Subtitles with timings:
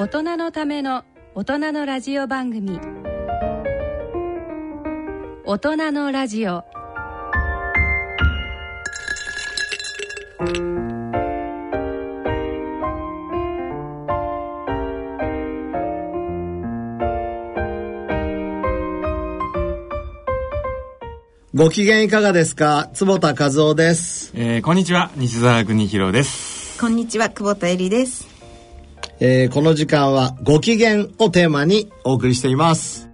[0.00, 1.02] 大人のための
[1.34, 2.78] 大人のラジオ番組。
[5.44, 6.62] 大人のラジオ。
[21.52, 22.88] ご機嫌いかがですか？
[22.94, 25.10] 坪田和夫です、えー、こんにちは。
[25.16, 26.78] 西澤邦弘です。
[26.80, 28.27] こんにちは、久保田恵里です。
[29.20, 33.08] えーこの時間はご機嫌をテーマにお送りしています。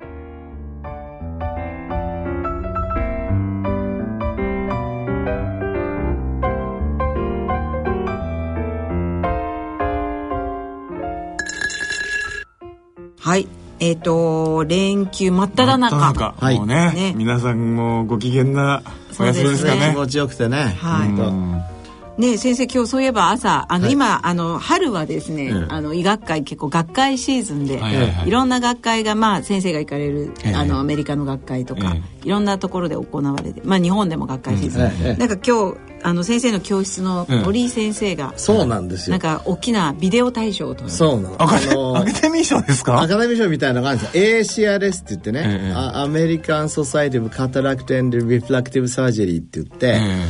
[13.18, 13.48] はい。
[13.80, 16.34] えっ、と、連休真っ只中。
[16.38, 16.58] はい。
[16.58, 17.14] もうねね。
[17.16, 18.82] 皆さんもご機嫌な
[19.18, 19.92] お休みですかそうですね。
[19.94, 20.77] 気持ちよくてね。
[20.78, 21.73] はい
[22.16, 23.92] ね先生、今日そういえば朝、あの、はい。
[23.92, 25.66] 今、あの、春はですね、ええ。
[25.69, 28.28] あの、医学会結構学会シーズンで、はいはいはい。
[28.28, 30.55] いろんな学会が、まあ、先生が行かれる、ええ。
[30.55, 34.83] あの、アメリカの学会とか、えいろんなところで行われて、まあ、日本でも学会シーズン。
[34.83, 34.89] うん。
[34.89, 35.14] ええ。
[35.16, 39.12] なんか今日、あの、先生の教室のええ鳥居先生が、そうなんですよ。
[39.12, 40.91] なんか、大きなビデオ大賞を取る。
[40.91, 43.00] そうなのアカデのアカデミー賞ですか？
[43.00, 44.06] アカデミー賞みたいな感じ。
[44.12, 50.27] ですよ ACRS って言ってね、ええあアメリカン・ソサイティブ・カタラクト・エンド・リフラクティブ・サージェリーって言って、え。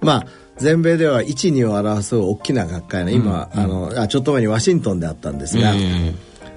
[0.00, 0.26] まあ
[0.58, 6.14] 全米では12を表す大きな学会の今、あのあちょっと前にワシントンであったんですえが、え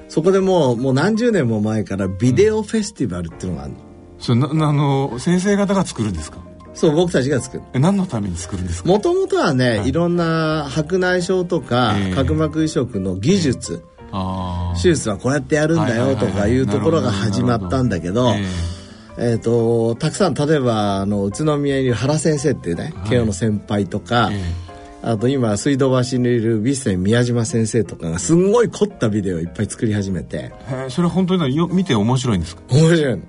[0.07, 3.79] そこでもうもう何十年も前からビデオフェスティバルっていうのがあるの、
[4.19, 6.37] それななあの先生方が作るんですか？
[6.73, 7.63] そう僕たちが作る。
[7.73, 8.89] え何のために作るんですか？
[8.89, 12.13] もともとはね、い、ろんな白内障とかええ。
[12.15, 18.33] 角膜移植の技術、あ手術はこうやってやるんだよとかいうところが始まったんだけど、
[19.19, 24.29] えー、とたくさん例えばあの宇都宮にいる原先生っていうね慶応の先輩とか、
[25.01, 30.51] あと今水道橋にいるビッセン宮島先生とかがすんごい凝ったビデオをいっぱい作り始めて。
[30.69, 32.61] ええそれ本当によ見て面白いんですか？
[32.69, 33.21] 面白いの。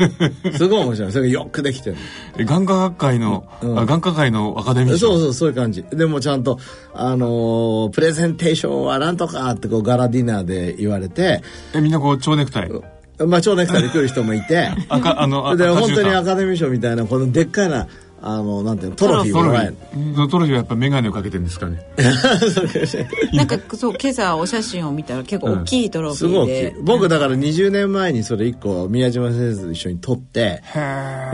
[0.56, 1.12] すごい面白い。
[1.12, 1.96] それがよくできてる
[2.38, 3.78] え眼科学会の、うん。
[3.78, 5.82] あ眼科会のアカデミーそうそうそういう感じ。
[5.90, 6.58] でもちゃんと
[6.94, 11.42] あのープレゼンテーションはなんとかってこうガラディナーで言われて。
[11.74, 12.70] えみんなこう蝶ネクタイ？
[13.18, 14.70] まあ蝶ネクタイで来る人もいて。
[14.88, 17.86] 赤あのあで赤本当にアカデミー賞みたいなこのでっかいな
[18.26, 20.30] あのなんていうのトロフィートロフをもらえるィー。
[20.30, 21.86] トロフィーはやっぱ眼鏡をかけてるんですかね。
[23.34, 26.70] なんか、そう、今朝お写真を見たら結構大きいトロフすごい大ィーで。
[26.72, 26.82] きい。
[26.82, 30.62] 僕だから20年前にそれ1個宮島先生と一緒に撮って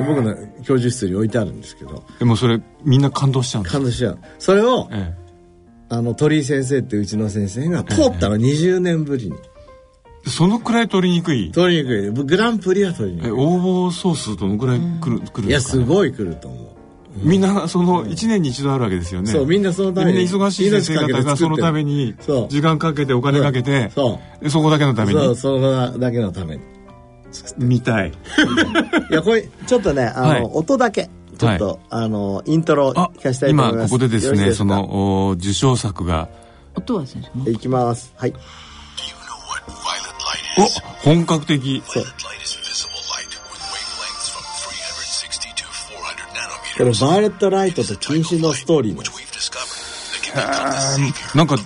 [0.07, 2.03] 僕の教授室に置いてあるんですけど。
[2.19, 4.19] でもそれみんな感動しちゃうんです感動しちゃう。
[4.41, 5.15] それをえ
[5.91, 9.33] あの鳥居先生ってうちの先生が撮ったの20年ぶりに。
[9.37, 9.37] え
[10.27, 11.51] そのくらい取りにくい？
[11.51, 12.25] 撮りにくい。
[12.25, 16.71] グランプリは撮りにくえ応募総数どのくらい来る,、来るんいいやですか、ね、すごい来ると思う。
[17.17, 19.31] みんなその1年に一度あるわけですよね。
[19.31, 22.15] そうみんなそのためにでみんな忙しい先生方がそのために
[22.49, 24.45] 時間かけてお金かけてそう。
[24.45, 25.21] でそこだけのために。
[25.21, 26.63] そうそのだけのために。
[27.59, 28.13] 見たい。
[29.11, 30.51] いやこれちょっとねあの、はい。
[30.53, 33.75] 音だけちょっと、あのイントロあ聞かせたいと思います。
[33.75, 36.29] 今ここでですねそのお受賞作が。
[36.77, 38.13] 音は先生いきます。
[38.17, 38.35] はい
[40.59, 40.65] お
[41.03, 41.83] 本格的。
[41.87, 42.01] そ
[46.79, 49.51] これ、バイオレットライトと禁止のストーリーです。
[51.37, 51.57] なんか、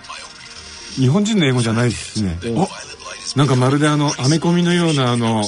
[0.97, 2.39] 日本人の英語じゃないですね。
[2.57, 2.69] お
[3.39, 5.45] なんかまるであの、アメコミのような、あの、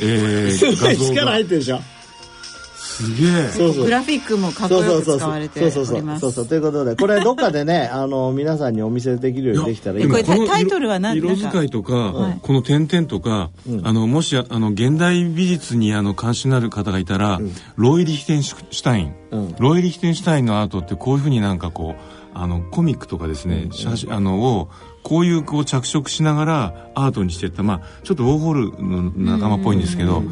[0.00, 1.80] えー、画像力入ってるでしょ。
[3.00, 3.48] すげえ。
[3.48, 3.84] そうそう。
[3.84, 5.18] グラフィックもかっこよくそうそうそう。
[5.18, 5.70] 使われてそう。
[5.70, 6.46] そうそおりますうそうそう。
[6.46, 10.08] ということでこれどっかでねあの皆さんにお見せできるようにできたらいい。
[10.08, 12.38] これタタイトルは何色使いとか、はい。
[12.42, 13.50] この点々とか、
[13.82, 17.40] あのもしあの現代美術にあの関心のある方がいたら、
[17.76, 19.54] ロイ・リヒテンシュタイン、うん。
[19.58, 24.70] ロイ・リヒテンシュタインのアートってこういうふうになんかこうあのコミックとかですね、写真あのを
[25.02, 30.22] こういうこう着色しながらアートにしていったまあちょっとウォーホールの仲間っぽいんですけど、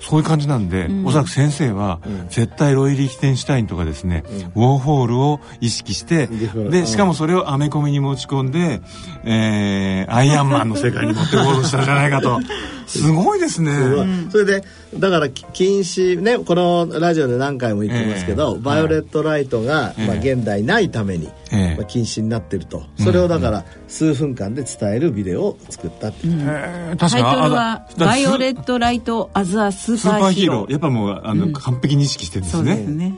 [0.00, 6.24] そういう感じなんで、おそらく先生は、絶対ロイ・リヒテンシュタインとかですね、ウォーホールを意識して、
[6.54, 6.70] うん。
[6.70, 8.80] でしかもそれをアメコミに持ち込んで、
[9.24, 12.38] えー、アイアンマンの世界に持ってこうとしたんじゃないかと。
[12.86, 13.72] すごいですね。
[13.72, 14.62] すそれで
[14.96, 21.74] だからき近視ねこのラジオで何回も言ってますけど、ええバイオレットライトが、ええまあ、現代ないために、ええ。
[21.76, 22.84] まあ、近視になってると。
[22.98, 30.56] それをだから数分間で伝えるビデオを作ったっていう、えー確かタイトルは「あだバイオレット・ライト・アズ・ア・スースーパーヒーロー。
[30.60, 32.94] パーヒーロー」やっぱもうあの、完璧に意識してるんですそうですね。
[33.10, 33.14] ね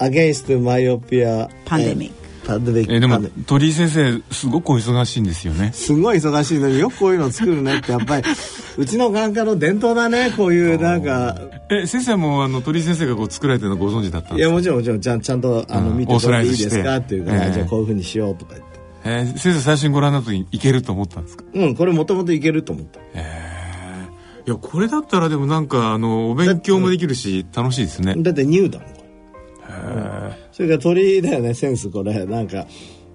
[0.00, 2.10] Against Myopia Pandemic
[2.46, 5.70] パンデミックえーでも鳥居先生すごくお忙しいんですよね。
[5.74, 8.22] すごい忙しいのによくこういうの作るねってやっぱり。
[8.78, 11.36] うちの眼科の伝統だねこういうなんか。
[11.70, 14.48] え先生もあの鳥居先生がこう作られてるのご存知だったんいですか？
[14.48, 15.00] やもちろんもちろん。
[15.00, 15.98] ちゃんちゃんとあのうん。
[15.98, 16.96] 見てオーソこれでいいですか？
[16.96, 18.67] っていうから、ええじゃあこういうふうにしようとか言って。
[19.10, 21.44] えー、先生最初にご覧になった時にいけると思ったんですか？
[21.54, 23.00] うんこれもともといけると思った。
[23.00, 28.14] いやこれだったらでもなんかあのお勉強もできるし楽しいですね。
[28.18, 30.38] だってニューだもんこれ。
[30.52, 32.24] それから鳥だよねセンスこれ。
[32.26, 32.66] なんか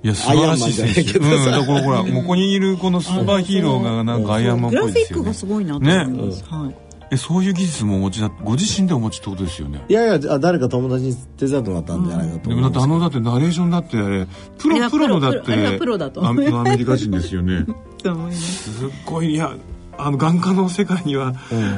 [0.04, 5.24] いや素晴らしい選手うん、さだからほらもうここにいるこのスーパーヒーローがなんかアイアンマンっグラフィッぽいですよね。
[5.24, 6.76] クがすごいなと思います、はい
[7.14, 9.84] えそういう技術もお持ちだご自身でお持ちってことですよね？
[9.88, 14.28] いやいやあ誰か友達に手伝ってもらったんじゃないかとで思うもだってあのだってナレーションだってあれ
[14.58, 16.26] プロプロのだってプロだと。
[16.26, 17.66] アメアメリカ人ですよね。
[18.32, 18.74] す。
[18.80, 19.54] すっごいいや
[19.98, 21.34] あの眼科の世界には、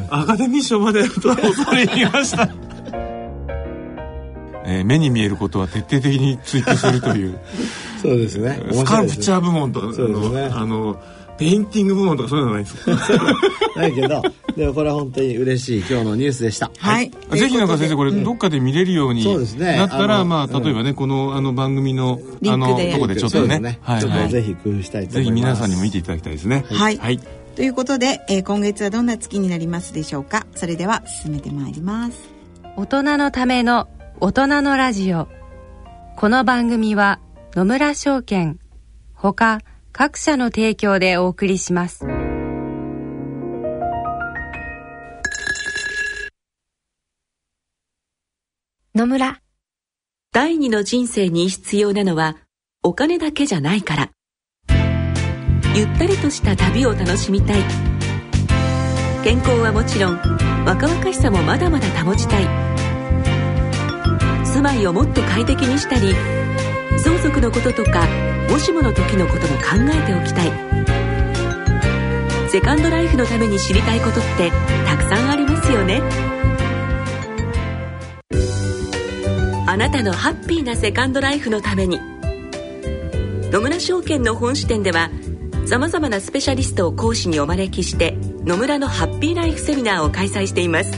[0.10, 1.36] アカデミー賞まで恐
[1.76, 2.50] れ入りました。
[4.68, 7.38] えー目に見えることは徹底的に追求するという。
[8.02, 8.64] そうですね。
[8.72, 10.46] スカルプチャー部門とか、そうですね。
[10.46, 11.00] あのあの
[11.38, 12.92] ペインティング部門とかそういうのないんですか？
[13.76, 14.22] だけど
[14.56, 16.72] でもこれは本当に嬉しい今日のニュースでした。
[16.78, 17.12] はい。
[17.32, 19.76] ぜひなんか先生これどっかで見れるようにそうですね。
[19.78, 23.42] なったら、まあ例えばね、このあの番組のあのとこでちょっとね。
[23.42, 23.80] そうですね。
[24.00, 24.26] ちょっはいはい。
[24.28, 25.52] とぜひ工夫したいとぜひ思います。
[25.52, 26.64] 皆さんにも見ていただきたいですね。
[26.72, 26.98] はい。
[26.98, 27.20] はい、
[27.56, 30.46] ということで、えー今月はどんな月になりますでしょうか？
[30.56, 32.18] それでは進めてまいります。
[32.78, 33.88] 大人のための
[34.22, 35.28] 大人のラジオ。
[36.16, 37.20] この番組は
[37.56, 38.58] 野村証券
[39.14, 39.60] ほか
[39.98, 42.06] 各社の提供でお送りします
[48.94, 49.40] 野村。
[50.34, 52.36] 第二の人生に必要なのは
[52.84, 54.12] お金だけじゃないから。
[55.74, 57.62] ゆったりとした旅を楽しみたい。
[59.24, 60.18] 健康はもちろん
[60.66, 62.44] 若々しさもまだまだ保ちたい。
[64.46, 66.14] 住まいをもっと快適にしたり、
[67.02, 69.64] 相続のこととかもしもの時のことも考
[69.94, 70.52] えておきたい。
[72.50, 74.52] セカンドライフのために知りたいことって
[74.86, 76.02] たくさんありますよね。
[79.76, 82.00] あなたのハッピーなセカンドライフのために
[83.52, 85.10] 野村証券の本支店では
[85.66, 88.14] さまざまなスペシャリストを講師にお招きして
[88.46, 90.94] 野村のハッピーライフセミナーを開催しています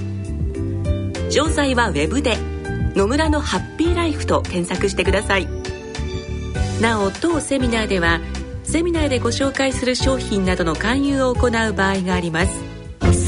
[1.30, 2.38] 詳細はウェブで
[2.96, 5.48] 「野村のハッピーライフ」と検索してください
[6.82, 8.20] なお当セミナーでは
[8.64, 12.52] セミナーでご紹介する商品などの勧誘を行う場合があります。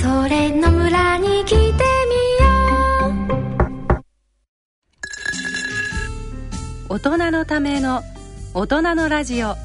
[0.01, 1.73] それの村に来てみよ
[6.89, 6.93] う。
[6.93, 8.03] 大人のための
[8.53, 9.47] 大人のラジオ。
[9.47, 9.55] は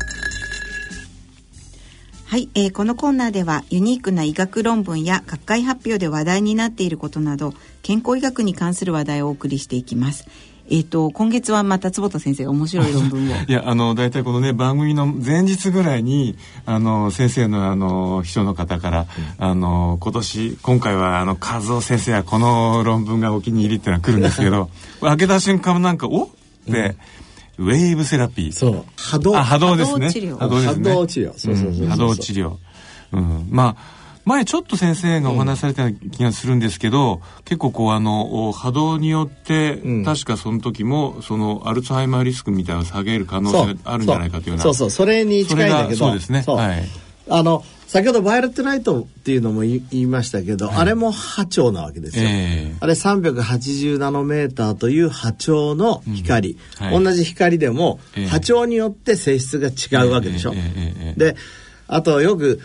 [2.39, 7.53] い、えーこのコーナーではユニークな医学論文や学会発表で話題になっていることなど
[7.83, 10.27] 健康医学に関する話題をお送りしていきます
[10.71, 13.35] えっ、と今月はまた坪田先生が面白い論文を。
[13.47, 19.07] いやあの大体このね番組の前日ぐらいにあの先生のあの秘書の方から、
[19.39, 24.71] あの今年今回はあの和夫先生はこの論文がお気に入りっていうのが来るんですけど
[25.03, 26.29] 開けた瞬間なんかおっ
[26.71, 26.97] て、
[27.59, 28.53] ウェーブセラピー。
[28.53, 28.85] そう。
[28.97, 29.37] 波動。
[29.37, 30.09] あ波動ですね。
[30.09, 30.39] 波動治療。
[30.39, 30.91] 波動ですね。
[30.91, 31.33] 波動治療。
[31.37, 31.85] そうそうそうそう。
[31.85, 31.91] うん。
[31.91, 32.57] 波動治療。
[33.13, 33.49] うん。
[33.51, 33.94] まあ
[34.25, 40.05] 前ちょっと先生がお話しされたような気がするんですけど、結構こうあのお波動によって、うん。
[40.05, 44.63] 確かその時もそのアルツハイマーリスクみたいなのを下げる可能性があるんじゃないかというような。
[44.63, 44.75] そう。
[44.75, 44.91] そう。
[44.91, 45.97] それに近いんだけど。
[45.97, 46.45] そうですね。
[46.47, 46.85] はい。
[47.29, 52.77] あの先ほどバイオレットライトっていうのも言いましたけど、あれも波長なわけですよ、ええ。
[52.81, 56.87] あれ380ナノメーターという波長の光、うん。
[56.87, 57.05] はい。
[57.05, 58.27] 同じ光でもええ。
[58.27, 60.59] 波長によって性質が違うわけでしょ、ええ。
[60.59, 60.95] ええ。
[60.99, 61.33] ええ。
[61.33, 61.37] で
[61.87, 62.61] あとよく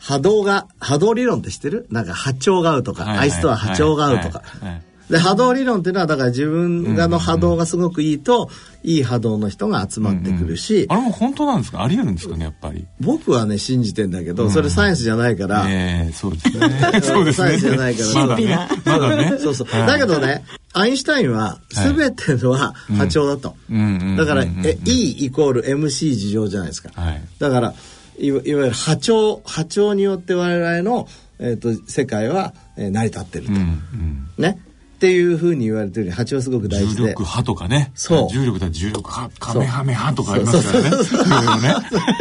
[0.00, 1.86] 波動が波動理論って知ってる？
[1.90, 4.82] なんか波長が合うとか、はいアイスとは波長が合うとか、はいはいはい。
[5.10, 8.48] で波動理論っていうのはだから自分がの波動がすごくいいと、
[8.84, 11.82] いい波動の人が集まってくるし、あれも本当なんですか？
[11.82, 12.86] あり得るんですかねやっぱり。
[13.00, 16.80] 僕はね信じてんだけど、それサイエンスじゃないから、ええそうですね。
[17.02, 17.48] そうですね。
[17.48, 18.26] サイエンスじゃないから。
[18.26, 18.68] まだね。
[18.84, 19.38] まだね。
[19.38, 19.86] そうそう、はい。
[19.86, 27.22] だけどねアインシュタインは全てのは波長だと、うんうんうんうんだから、え E イコール MC 事乗じゃないですか、はい。
[27.40, 27.74] だから
[28.20, 31.08] いわいわゆる波長波長によって我々の、
[31.38, 34.28] えー、と世界は、えー成り立ってると、うんうん。
[34.38, 34.58] ね。
[34.96, 37.02] っていうふうに言われてるように波長すごく大事で。
[37.02, 37.90] 重力波とかね。
[37.94, 38.28] そう。
[38.30, 40.90] 重力だ重力波カメハメ波とかありますからね。
[40.90, 41.04] そう。
[41.04, 41.26] そう。
[41.26, 41.74] いろいろね。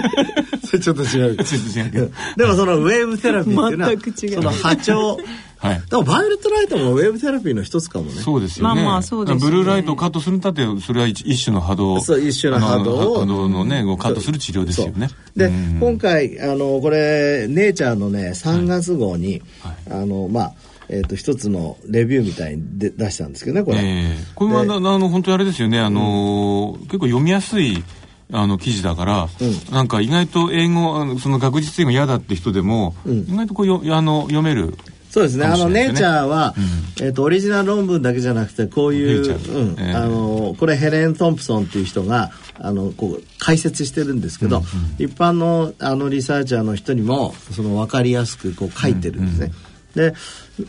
[0.63, 1.43] それちょっと違う。
[1.43, 2.11] ちょっと違うけど。
[2.37, 4.33] でもそのウェーブセラピーっていうのは全く違う。
[4.35, 5.17] その波長
[5.59, 5.81] はい。
[5.89, 8.11] でもバイオレットライトもウェーブセラピーの一つかもね。
[8.21, 8.81] そうですよね。
[8.81, 9.45] まあまあそうですよね。
[9.45, 11.99] ブルーライトをカットするんだって、それは一一種の波動。
[12.01, 15.09] そう一種の波動をあの波動のね、をカットする治療ですよね。
[15.35, 15.79] で、うん。
[15.79, 19.41] 今回あのこれネイチャーのね3月号に、
[19.89, 20.53] あのまあ
[20.87, 24.17] えっ、と一つのレビューみたいにで出したんですけどねこれ、ええ。
[24.35, 27.83] これはな、あの、本当にあれですよね、あのー、結構読みやすい、
[28.31, 29.73] あの記事だから、うん。
[29.73, 33.19] なんか意外と英語あのその学術英語嫌だって人でも、うん。
[33.27, 34.75] 意外とこうよあの読める
[35.09, 35.45] そうですね。
[35.45, 36.53] あの、ネイチャーーは、
[37.01, 39.93] えっ、と、オリジナル論文だけじゃなくて、こういう、うん、ええ。
[39.93, 44.61] あの、これヘレン・トンプソンっていう人が、あの、こう、解説してるんですけど、
[44.99, 49.51] 一般の、あの、リサーチャーの人にも、その、わかりやすく、こう、書いてるんですね。
[49.95, 50.13] で、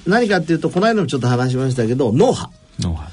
[0.07, 2.51] 何かっていうと、この間もちょっと話しましたけど、脳波。
[2.79, 3.11] 脳波。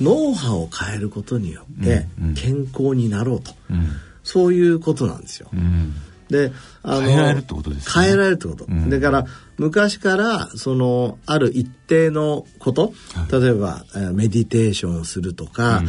[0.00, 3.52] 脳波を変えることによって、健康になろうと。
[3.70, 3.88] うん。
[4.24, 5.48] そういうことなんですよ。
[5.52, 5.94] うん
[6.28, 6.52] で、
[6.82, 8.02] あの変えられるってことですね。
[8.02, 8.66] 変えられるってこと。
[8.66, 9.26] だから、
[9.58, 12.92] 昔から、その、ある一定のこと、
[13.30, 15.82] 例えば、えーメディテーションをするとか、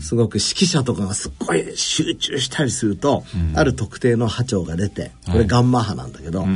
[0.00, 6.46] すごく指揮者とかがすっごい集中したりすると、ある特定の波長が出て、これガンマ波なんだけど、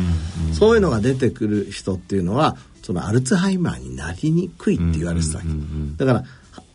[0.52, 6.04] そういうのが出てくる人っていうのは、そのアルツハイマーになりにくいって言われてたわけ。
[6.04, 6.24] だから、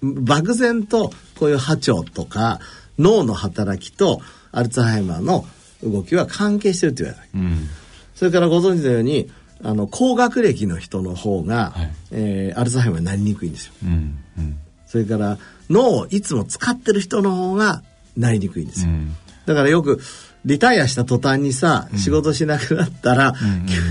[0.01, 2.59] 漠然とこういう波長とか、
[2.97, 5.45] 脳の働きとアルツハイマーの
[5.83, 7.49] 動きは関係してるって言われたわけ。
[7.49, 7.69] うん。
[8.15, 9.29] それからご存知のように、
[9.63, 11.91] あの、高学歴の人の方が、はい。
[12.11, 13.73] えーアルツハイマーになりにくいんですよ。
[13.83, 14.57] うんうん。
[14.85, 15.37] それから、
[15.69, 17.83] 脳をいつも使ってる人の方が
[18.15, 18.91] なりにくいんですよ。
[18.91, 19.15] うん。
[19.45, 19.99] だからよく、
[20.45, 23.33] リタイアした途端にさ、仕事しなくなったら、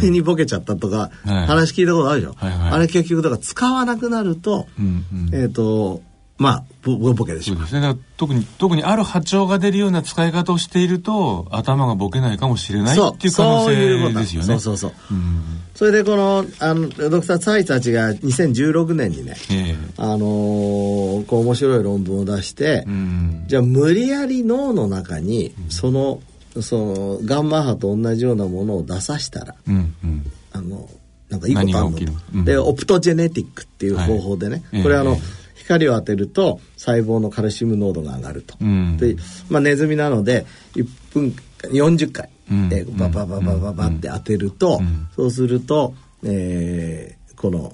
[0.00, 1.47] 急にボケちゃったとか、はい。
[1.47, 2.71] 話聞いたことあるでしょ、はいはい。
[2.73, 5.35] あれ結局、だから使わなくなると、うんうん。
[5.35, 6.02] えっ、と、
[6.38, 7.55] まあ、ボボボケでしょ。
[7.55, 7.81] そうですね。
[7.81, 13.14] だから特に、特にある波長が出るような使い方をしていると、頭がボケないかもしれないそう。
[13.14, 14.47] っていう可能性ですよね。
[14.47, 14.93] そうそうそう。
[15.11, 15.14] う。
[15.14, 15.43] ん
[15.75, 19.76] それでこの、あの、ドクター・ツァイたちが2016年にね、ええ。
[19.97, 23.45] あのーこう面白い論文を出して、うん。
[23.47, 26.21] じゃあ無理やり脳の中に、その、
[26.61, 30.33] その、ガンマ波と同じようなものを出さしたら、うんうん。
[30.52, 30.88] あの、
[31.31, 32.45] なんかいいことあるのうん。
[32.45, 34.83] で、オプトジェネティックっていう方法でね、はい。
[34.83, 38.56] これあの、ええ光を当てると細胞のカルシウム濃度が上がると。
[38.61, 39.16] うんで、
[39.50, 45.94] まあネズミなので、1分間、40回、うんえーババババババって当てると、んそうすると、
[46.25, 47.73] えーこの、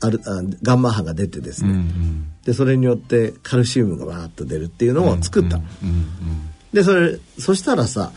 [0.00, 5.56] あるあガンマ波が出てですね、うんうんで、それによってカルシウムがバーッと出るっていうのを作った。
[5.56, 6.04] うんうん
[6.72, 8.12] で、それ、そしたらさ、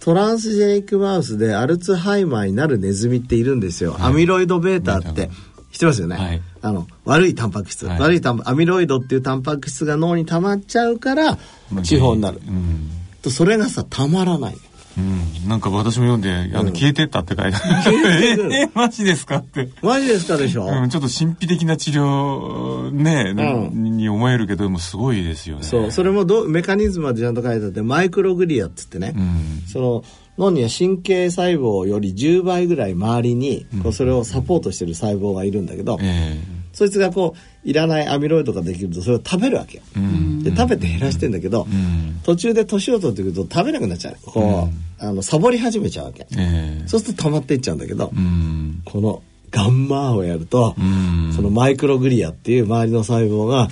[0.00, 3.94] トランスジェニックマウスでアルツハイマーになるネズミっているんですよ。
[4.00, 5.28] アミロイドベータって、
[5.70, 7.86] 知ってますよね、はいあの、悪いタンパク質。
[7.86, 11.38] はい悪いタンパアミロイドっていうタンパク質が脳に溜まっちゃうから、
[11.72, 12.40] うん地方になる。
[12.46, 12.90] うん
[13.22, 14.56] とそれがさ、たまらない。
[14.98, 15.00] う
[15.46, 18.52] ん、なんか私も読んで、あの、消えてったって書いてある。
[18.52, 19.70] え、マジですかって。
[19.82, 25.62] マジですかでしょ、うん、ちょっと神秘的な治療ね、うんに思えるけどもすごいですよね。
[25.62, 29.62] そう、それもどうメカニズムまでちゃんと書いてあって、マイクログリアっつってね、うん。
[29.68, 30.04] その
[30.40, 36.38] 脳には神経細胞より10倍ぐらい周りに、こうそれをサポートしてる細胞がいるんだけど、え
[36.72, 39.84] そいつがこういらないアミロイドができるとそれを食べるわけよ。
[39.96, 40.42] えうん。
[40.42, 42.20] で食べて減らしてんだけど、うん。
[42.22, 44.16] 途中で年を取ってくると食べなくなっちゃう。
[44.24, 46.26] こう、あのサボり始めちゃうわけ。
[46.38, 48.80] ええそうすると溜まっていっちゃうんだけど、うん。
[48.86, 51.32] このガンマをやると、うん。
[51.34, 53.68] そのマイクログリアっていう周りの細胞が、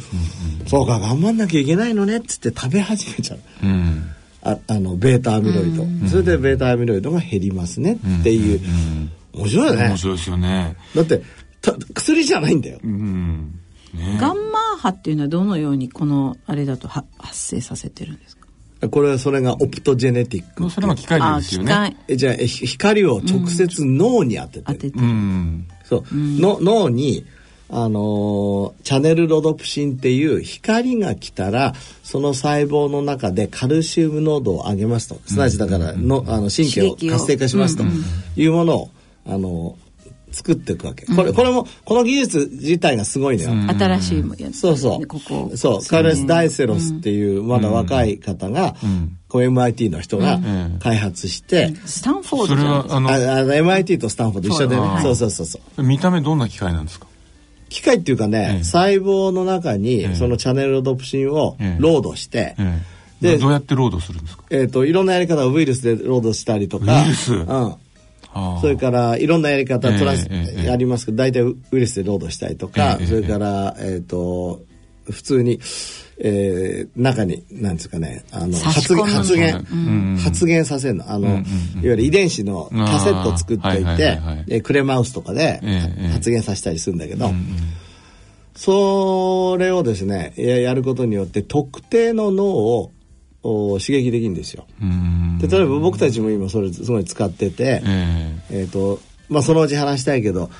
[0.66, 3.38] そうか頑張んなきゃいけないのねっつって食べ始めちゃう。
[4.44, 4.52] うん。
[4.52, 9.40] ああのベータアミロイド、それでベータアミロイドが減りますねっていう、うん。
[9.40, 9.88] 面白いよね。
[9.88, 10.76] 面白いですよね。
[10.94, 11.22] だって
[11.60, 13.58] た薬じゃないんだよ、うん。
[13.94, 14.18] ね。
[14.20, 18.46] ガンマ波っていうのはどのようにこのあれだとは発生させてるんですか？
[18.90, 20.70] これはそれがオプトジェネティック。
[20.70, 21.66] それも機械あですよね。
[21.66, 21.96] 機械。
[22.06, 25.66] えじゃあ光を直接脳に当ててる、当ててうん。
[25.84, 27.24] そう、の脳に
[27.70, 35.20] あのーチャネルロドプシンっていう光が来たらその細胞の中でカルシウム濃度を上げますと。
[35.26, 37.84] すなわちだからのあの神経を活性化しますと。
[38.36, 38.90] いうものを、
[39.26, 39.88] あのー
[40.30, 45.06] 作っていくわけ、これこれもこの技術自体がすごいのよ、新しいもやつそうそう。
[45.06, 45.50] ここ。
[45.56, 48.76] そう、カルレス・ダイセロスっていう、まだ若い方が、
[49.28, 50.78] こう MIT の人がん。
[50.80, 52.94] 開発して、スタンフォーそれドじゃないですか。
[52.94, 55.82] は、あの、ああの MIT とスタンフォード一緒でね、はいそうそうそうそう。
[55.82, 57.06] 見た目どんな機械なんですか？
[57.68, 58.64] 機械っていうかね、ええ。
[58.64, 60.14] 細胞の中に、ええ。
[60.14, 61.82] そのチャネルロドプシンをええ。
[61.82, 62.82] ロードして、え
[63.20, 63.38] でえ。
[63.38, 64.44] どうやってロードするんですか？
[64.50, 67.34] えっ、と、いろんなやり方をウイルスでロードしたりとか、ウイルス？
[67.34, 67.74] うん。
[68.60, 70.76] それから、いろんなやり方、ええトランス、ええええあ。
[70.76, 74.62] りますけど、大体ウイルスでロードしたりとか、ええそれから、えっ、と、
[75.12, 75.60] 普通に、
[76.18, 80.16] えー中に、なんですかね、あの、発現、発現、うん。
[80.16, 81.10] 発現させるの。
[81.10, 81.42] あの、いわ
[81.82, 83.96] ゆる遺伝子のカセットを作っていい
[84.48, 85.60] てクレマウスとかで
[86.12, 87.30] 発言させたりするんだけど、
[88.54, 92.92] それをですね、ややることによって特定の脳を
[93.42, 94.66] お刺激できるんですよ。
[94.82, 95.38] うん。
[95.38, 98.66] で例えば僕たちも今それすごい使ってて、ええ。
[98.68, 100.50] っ、と、まあ、そのうち話したいけど、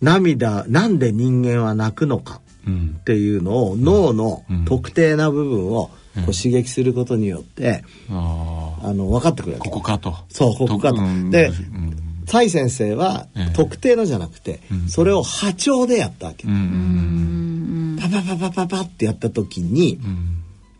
[0.00, 4.64] 涙、なんで人間は泣くのかっていうのを脳のうん。
[4.64, 9.68] 特定な部分をこう刺激することによって、あああの、分かってくるわけ。
[9.68, 10.14] ここかと。
[10.28, 11.00] そうここかと。
[11.00, 11.30] うん。
[11.30, 11.96] でうん。
[12.26, 13.54] 蔡先生はええ。
[13.54, 19.98] 特定のじゃなくて、それを波長でやったわけ、パパパパパパってやった時に、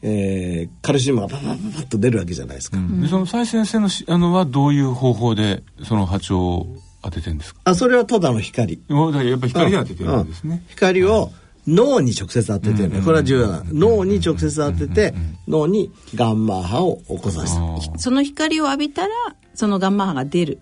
[0.02, 3.00] えーカルシウムがパパパパッと出るわけじゃないですか、うん。
[3.00, 7.62] でその蔡先生のしあのはどういう方法でその波長を当ててるんですか？
[7.64, 8.82] あそれはただの光。
[8.88, 10.50] やっぱ光で当ててるんですうん。
[10.50, 11.32] ね、光を
[11.68, 13.62] 脳に直接当ててるね、これは重要な。
[13.72, 15.14] 脳に直接当てて、
[15.46, 17.98] 脳にガンマ波を起こさせる。
[17.98, 19.14] その光を浴びたら
[19.54, 20.58] そのガンマ波が出る。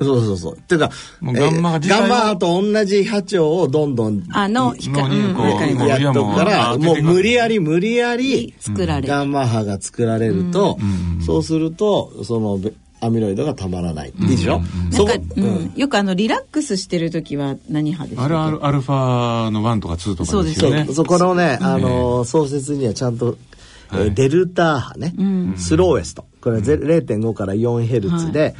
[0.00, 0.56] そうそうそう。
[0.56, 5.48] っていうか、もうガンマ波自体はガンマ波と同じ波長をどんどんあの脳光にこうう。
[5.48, 9.08] んわかりますやっとくから、もう無理やり無理やり作られる。
[9.08, 10.78] ガンマ波が作られると、
[11.26, 14.12] そうすると、そのベアミロイドがたまらない。
[14.20, 14.60] いいでしょ？
[14.92, 20.86] そこなんか、うん、よくあのリラックスしてる時は何波でしたっけあれアルアルファの1とか2とかですよそね。
[20.88, 23.36] うそこのね、あの創設にはちゃんと、
[23.92, 25.14] えーデルタ波ね、
[25.56, 26.24] slowest。
[26.40, 28.54] これはゼ0.5から4ヘルツで、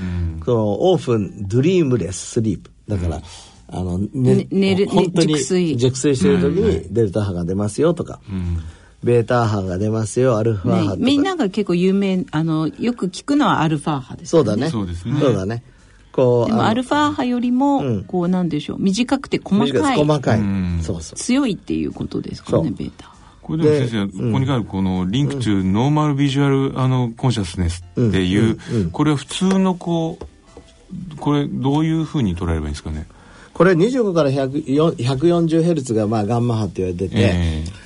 [0.44, 2.70] この often dreamless sleep。
[2.88, 3.22] だから、
[3.68, 5.76] あの、ねね寝る本当に熟睡。
[5.76, 8.20] 熟睡してる時にデルタ波が出ますよとか、
[9.02, 14.68] ベータ波が出ますよアルファ波とか、ね、みんなが結構有名あのよく聞くのはアルファ波ですそうだね。
[14.68, 15.18] そうですね。
[15.18, 15.62] そうだね。
[16.12, 18.04] こうでもアルファ波よりも、うん。
[18.04, 21.16] こうなんでしょう短くて細短かい細かい、うんそうそう。
[21.16, 23.06] 強いっていうことですかねベータ。
[23.06, 33.06] はこれでも先生、ここに書いてあるこの linked to normal visual あの consciousness っていう、これは普通のこうこれどういうふうに捉えればいいんですかね？
[33.54, 37.79] これ25から100 140ヘルツがまあガンマ波って言われてて、ええ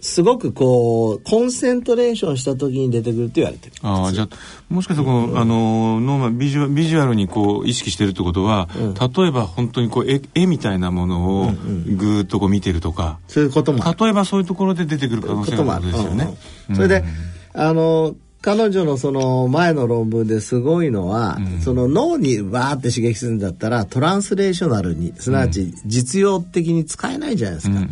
[0.00, 3.74] すごくこうコンセントレーションした時に出てくるって言われてる。
[3.82, 4.28] ああじゃあ
[4.68, 16.38] もしかしたらこの、あのノーマルビジュアビジュアルにこう意識してるってことは、例えば本当にこう絵絵みたいなものをぐーっとこう見てるとか、そういうことも例えばそういうところで出てくる可能性こともあるがあるんですよね。
[16.70, 16.72] うん。
[16.72, 16.76] うん。
[16.76, 17.04] それで、
[17.52, 27.88] あの彼女のその前の論文ですごいのは、その脳にわーって刺激するんだったらトランスレーショナルにすなわち実用的に使えないじゃないですか、うんうん。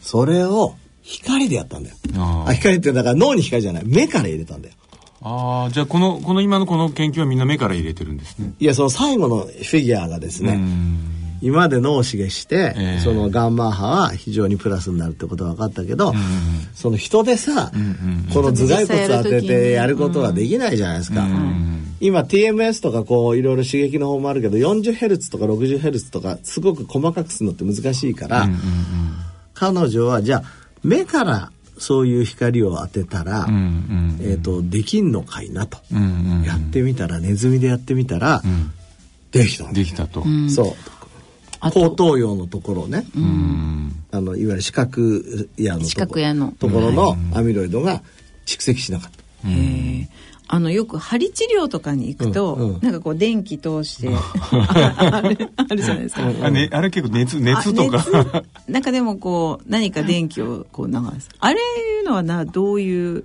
[0.00, 0.76] それを
[1.08, 1.96] 光でやったんだよ。
[2.46, 3.82] あ光ってだから脳に光じゃない。
[3.86, 4.74] 目から入れたんだよ。
[5.22, 8.52] ああじゃあこのこの今のこの研究はみんな目から入れてるんですね。
[8.60, 10.98] いやその最後のフィギュアがですね、うん。
[11.40, 13.00] 今まで脳を刺激して、ええ。
[13.00, 16.12] そのガンマ波は非常にプラスになるってことが分かったけど、
[16.74, 17.72] その人でさ、
[18.34, 21.26] この頭蓋骨当ててやることはできないじゃないですか。
[22.00, 28.48] 今 TMS とかこういろいろ刺激の方もあるけど 40Hz とか 60Hz とかすごく細かくするのって難しいから、
[29.54, 36.04] 彼女はじゃあ目からそういう光を当てたら、うんうんえー、とできんのかいなと、うんう
[36.40, 38.42] んやってみたらネズミでやってみたら、
[39.32, 39.72] できた。
[39.72, 40.24] できたと。
[40.48, 40.74] そう。
[41.60, 43.92] 後頭葉のところね、うん。
[44.10, 45.02] あのいわゆる四角
[45.56, 46.52] 矢のとこ四角矢の。
[46.52, 48.02] ところのアミロイドが
[48.46, 49.10] 蓄積しなかっ
[49.42, 50.08] た、へえ
[50.50, 52.80] あのよく針治療とかに行くと、うんうん。
[52.80, 56.22] なんかこう電気通してああるあるじゃないですか。
[56.22, 57.98] あね、あれ結構熱熱とか。
[57.98, 58.72] あ熱？
[58.72, 61.28] なんかでもこう何か電気をこう流す。
[61.38, 63.24] あれいうのはなどういう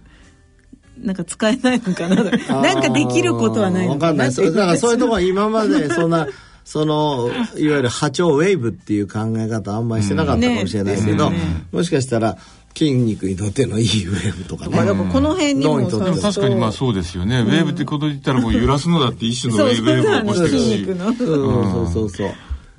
[0.98, 2.24] なんか使えないのかな
[2.62, 4.34] なんかできることはないのわかんない。
[4.34, 6.28] だからそういうところは今まで そんな
[6.66, 11.38] そのいわゆる波長ウェーブっていう考え方あんまりしてなかったかもしれないですけど、ね
[11.72, 12.38] もしかしたら
[12.76, 20.44] 筋肉にとってのいいウェーブとかね、まあだからこの辺にも脳にとってでも確かにまあそうですよね、ウェーブってことで言ったらこう揺らすのだって一種のウェーブを起こして。
[20.44, 21.08] るし筋肉の。
[21.08, 21.16] うん。
[21.16, 22.30] そうそうそう。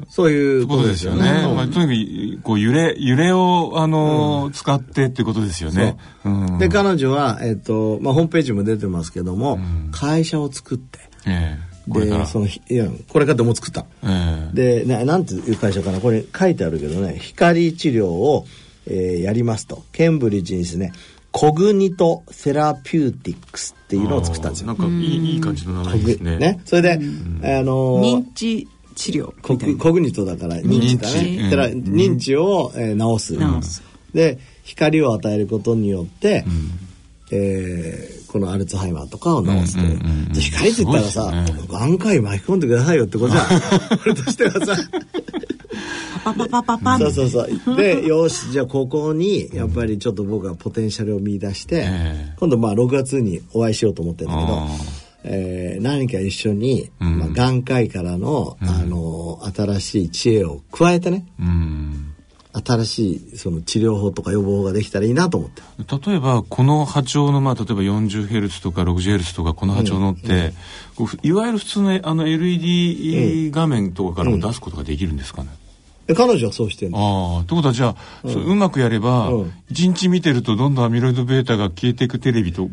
[0.08, 1.22] そういうことですよね。
[1.54, 5.96] まあ、とにかくこう揺れ揺れをあのー使ってってことですよね。
[6.24, 6.28] う。
[6.28, 6.58] ん。
[6.58, 9.60] で彼女は、えっとまあ、ホームページも出てますけども、
[9.92, 10.98] 会社を作って。
[11.26, 11.90] ええ。
[11.90, 12.24] これから。
[12.24, 13.86] でそのいやこれからでもう作った。
[14.02, 14.84] ええ。
[14.84, 16.00] でななんていう会社かな。
[16.00, 18.46] これ書いてあるけどね光治療を、
[18.86, 19.84] えーやりますと。
[19.92, 20.92] ケンブリッジにですね
[21.32, 24.68] Cognito Therapeutics っていうのを作ったんですよ。
[24.68, 26.38] なんかいいいい感じの名前ですね。
[26.38, 26.60] ね。
[26.64, 26.96] それで、あ
[27.62, 31.36] のー認知治療 Cog Cognito だから認知だ認知。
[31.38, 31.42] ね。
[31.44, 31.80] だからうん。
[31.82, 33.36] 認知を、えー治す。
[33.36, 33.82] 治す。
[34.14, 36.44] で光を与えることによって、
[37.32, 39.94] えーこのアルツハイマーとかを治すという。
[39.94, 41.46] うんうんうんで光って言ったらさ、ね。
[41.70, 43.46] 眼科医巻き込んでくださいよってことじゃん。
[44.04, 44.76] 俺としてはさ。
[46.20, 47.76] パパパパパンそうそうそう。
[47.76, 52.34] で、 よし、じゃあここに、やっぱりちょっと僕はポテンシャルを見出して、ええ。
[52.38, 54.62] 今度まあ6月にお会いしようと思ってるんだけど
[55.26, 57.18] えー何か一緒に、ん。
[57.18, 62.14] まあ、眼科医からの、あの、新しい知恵を加えてね、うん。
[62.62, 65.62] 新しいその治療法とか予防法ができたらいいなと思って。
[66.08, 70.52] 例えばこの波長のまあ例えば 40Hz とか 60Hz とかこの波長のって、
[71.22, 75.63] いわゆる普通のあの LED 画面とかからも出すことができるんですかね、え
[76.14, 77.36] 彼女はそうしてるの？
[77.36, 79.52] ああってことはじゃあ、そううまくやればうん。
[79.70, 82.68] 一、日見てるとどんどんアミロイド β が消えていくテレビと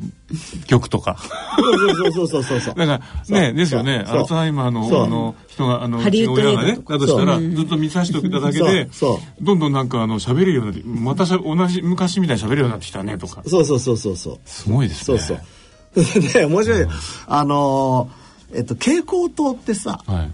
[0.67, 1.17] 曲とか。
[1.57, 2.75] そうそうそうそうそうそう。
[2.75, 4.03] だからねですよね。
[4.05, 4.15] そう。
[4.17, 5.03] アルツハイマーのそう。
[5.05, 9.17] あの人があのハリウッド親がねだとしたらずっと見させておいただけでそう。
[9.17, 13.43] そどんどんなんかあの喋れるようになってまたしゃ同じ昔みたいに喋るようになってきたねとか。
[13.47, 14.39] そうそうそうそうそう。
[14.45, 15.17] すごいですね。
[15.17, 16.21] そうそう。
[16.33, 16.79] で面白い。
[16.81, 16.89] よ
[17.27, 20.31] あのーえっと蛍光灯ってさはい。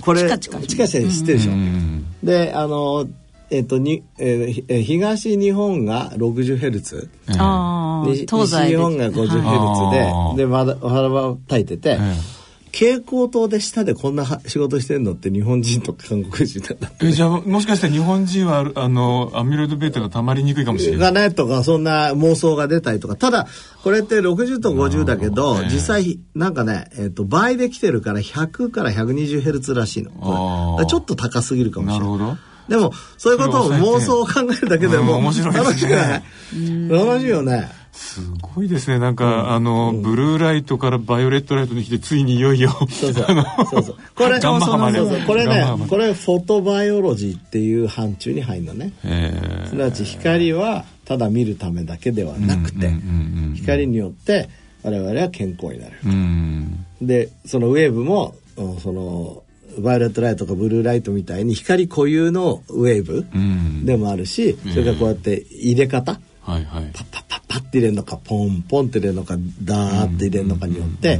[0.00, 3.08] これチカチカチカチカ知ってるでしょ、うんであの
[3.48, 12.35] えっとに、えー東日本が 60Hz ええああ西日本が 50Hz で、でまだ腹ば焚いてて、え
[12.76, 21.00] 蛍光灯で下でこんなは仕事してんのって日本人とか韓国人なんだえじゃあもしかして日本人はあのアミロイド β がたまりにくいかもしれない。
[21.00, 23.16] がねとかそんな妄想が出たりとか。
[23.16, 23.46] ただ
[23.82, 30.84] これって60と50だけど、ええ実際なんかね、えっと倍で来てるから100から 120Hz らしいの。
[30.86, 32.18] ちょっと高すぎるかもしれない。
[32.18, 32.38] なるほど。
[32.68, 36.24] でもそういうことを妄想を考えるだけでもうん面白いですね。
[36.90, 38.98] 楽しいよねすごいですね。
[38.98, 42.70] なんか、あの、ブルーライトからバイオレットライトに来てついにいよいよ。
[42.90, 43.24] そうそう。
[43.70, 43.96] そうそう。
[44.14, 45.20] これそうそう。
[45.26, 48.92] これねこれフォトバイオロジーっていう範疇に入るのね。
[49.02, 54.50] えすなわち光はただ見るためだけではなくて、うんうんうんうん光によって
[54.82, 55.94] 我々は健康になる、
[57.00, 59.42] でそのウェーブもうんその
[59.78, 63.84] バイオレットライトとかブルーライトみたいに光固有のウェーブうん。
[63.86, 66.90] でもあるし、それからこうやって入れ方はいはい。
[66.94, 71.18] パッパッパッパッって入れるのかポンポンって入れるのかダーって入れるのかによって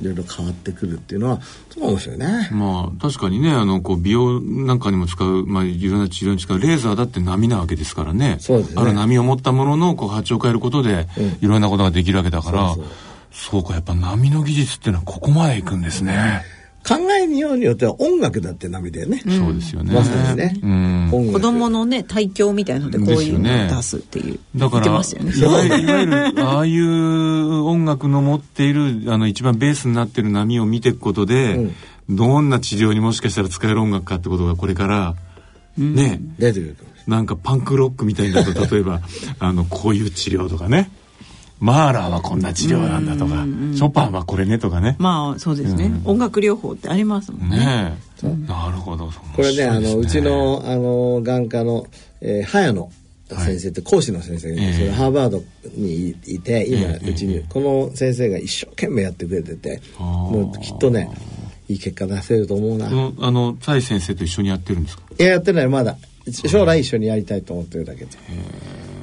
[0.00, 2.48] いろいろ変わってくるっていうのはすごい面白いね。
[2.52, 8.36] まあ確かにねあのこう美容なんかにも使う、まあ、いろんな治療に使うレーザーだって波なわけですからね。
[8.38, 8.80] そうですね。
[8.80, 11.08] ある波を持ったもののこう波長を変えることで、
[11.40, 12.84] いろんなことができるわけだからそう
[13.32, 13.64] そう。
[13.64, 16.42] かやっぱ波の技術っていうのはここまでいくんですね、
[16.88, 19.22] 考えにようによっては音楽だって波だよね。
[19.26, 19.92] そうですよね。
[19.92, 20.58] まさにね。
[20.62, 21.32] うん。
[21.32, 24.38] 子供のね体調みたいのでこういうのを出すっていう。
[24.56, 24.90] だから、ね。
[24.90, 31.70] いわゆるいわゆるああいう音楽の持っているあの一番ベースになってる波を見ていくことで、
[32.08, 35.14] どんな治療にもしかしたら使える音楽かってことがこれから、
[35.76, 36.20] ね。
[36.38, 39.00] 出てくるなんかパンクロックみたいになると例えば
[39.38, 40.90] あのこういう治療とかね
[41.60, 43.44] マーラーはこんな治療なんだとか、
[43.76, 44.96] ショパンはこれねとかね。
[44.98, 47.56] まあそうですね、音楽療法ってありますもんね。
[47.58, 47.98] ね。
[48.22, 49.10] え、なるほど。
[49.34, 51.86] これね、あの、うちのの、あの、眼科の、
[52.20, 52.90] えー、早野
[53.28, 54.90] 先生って講師の先生がいます、ええ。
[54.90, 55.42] ハーバード
[55.76, 60.04] にいて、今、ええうちに、この先生が一生懸命やってくれてて、あー。
[60.04, 61.10] もうきっとね、
[61.68, 62.86] いい結果出せると思うな。
[62.86, 65.02] いこのあの蔡先生と一緒にやってるんですか？
[65.18, 65.96] や、やってない、まだ。
[66.46, 68.10] 将来一緒にやりたいと思ってるだけで。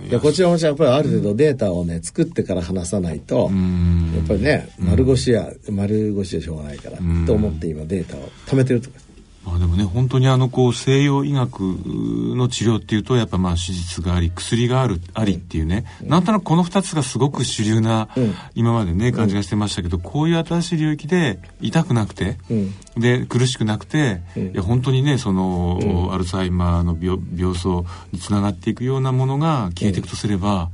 [0.07, 4.13] いや、こちらもやっぱりある程度データをね、作ってから話さないと、うん。
[4.15, 9.04] やっぱりね、丸腰や、丸腰でしょうがないから、と思って今データを貯めてるとか。
[9.45, 18.09] まあでもね本当にあのこう西洋医学の治療っていうとやっぱまあ手術があり薬があるありっていうね、なんとなくこの2つがすごく主流な、
[18.55, 22.73] 今までね感じがしてましたけど、こういう新しい領域で痛くなくて、うん。
[22.97, 27.67] で苦しくなくて、いや本当にねその、アルツハイマーの病病巣
[28.11, 30.69] につながっていくようなものが消えていくとすれば、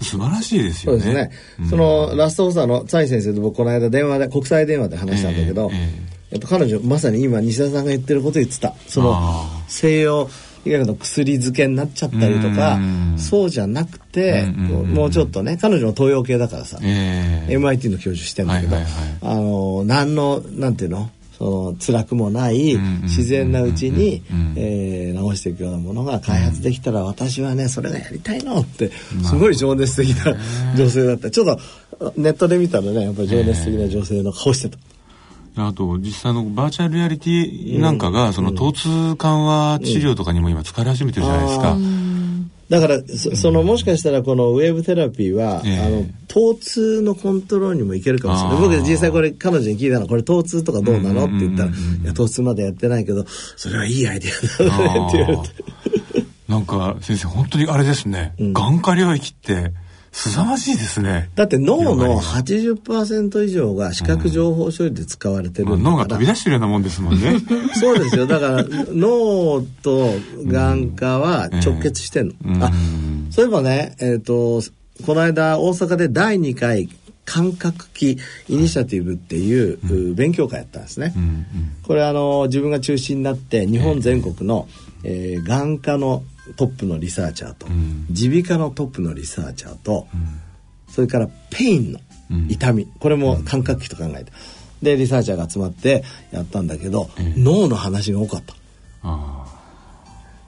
[0.00, 1.00] 素晴らしいですよね。
[1.00, 1.68] そうですね。
[1.70, 8.74] そのラストオーサーの蔡先生と僕この間電話で国際電話で話したんだけど、えええやっぱ彼女まさに今西田さんが言ってること言ってた。
[8.88, 10.28] そのあ西洋
[10.64, 13.18] 医学の薬漬けになっちゃったりとかうん。
[13.18, 17.56] そうじゃなくてもうちょっとね彼女も東洋系だからさ、ええ。
[17.56, 18.92] MIT の教授してんだけど、はいはい
[19.22, 21.10] あの何のなんていうの？
[21.36, 28.90] その辛くもない自然なうちに、うんえー治していくようなものが開発できたら私はねそれがやりたいのって
[29.24, 30.36] すごい情熱的な
[30.76, 31.30] 女性だった。
[31.30, 31.56] ちょっ
[31.98, 34.78] とネットで見たらねやっぱり情熱的な女性の顔してた。
[35.56, 41.76] あと実際のバーチャルリアリティなんかが、その疼痛緩和治療とかにも今使われ始めてるじゃないですか。
[42.70, 45.78] だからそそのもしかしたらこのウェーブテラピーは、ええ。
[45.78, 48.60] あの疼痛のコントロールにもいけるかもしれない。
[48.60, 51.24] 僕実際これ彼女に聞いたのこれ疼痛とかどうなの？
[51.24, 52.02] って言ったら「うんうんうんうん。
[52.04, 54.28] いや疼痛までやってないけどそれはいいアイデ
[54.60, 55.54] アだね」って言われて。
[56.48, 59.72] なんか先生本当にあれですね、眼科領域って
[60.12, 61.30] 凄まじいですね。
[61.34, 67.36] だって脳の広がりが80%以上が視覚情報処理で使われてるまあん脳が飛び出してるようなもんですもんね。
[67.74, 68.26] そうですよ。
[68.26, 72.62] だから脳と眼科は直結してんの、うん。
[72.62, 72.70] あ
[73.30, 74.62] そういえばねえっ、と
[75.06, 76.90] この間大阪で第2回
[77.24, 79.78] 感覚器イニシアティブっていう、
[80.10, 81.46] う勉強会やったんですね、うんうん。
[81.82, 84.68] これあの自分が中心になって日本全国の、
[85.04, 86.22] えー眼科の
[86.52, 90.06] トップのリサーチャーと耳鼻科のトップのリサーチャーと、
[90.88, 92.00] それから pain の
[92.48, 94.32] 痛み、これも感覚器と考えて。
[94.82, 98.54] でリサーチャーが集まってやったんだけど、脳の話が多かった。
[99.04, 99.42] あ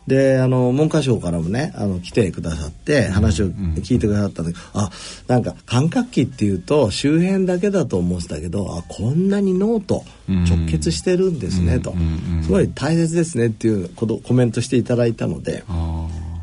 [0.07, 4.91] であの文科省からもねあの来てくださって話を聞いてくださったんだけど、あ
[5.29, 11.95] なんか感覚器っていうと周辺だけだと思ってたけどあこんなに脳と直結してるんですねと、
[12.43, 15.65] すごい大切ですねっていうことコメントしていただいたので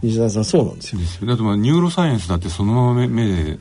[0.01, 1.01] 西田さんそうなんですよ。
[1.01, 3.57] ですよだってまあニューロサイエンスだってそのまま目目